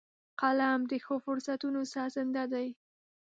[0.39, 2.67] قلم د ښو فرصتونو سازنده دی